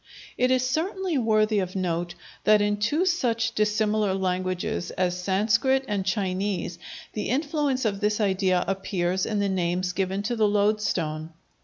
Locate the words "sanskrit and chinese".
5.15-6.79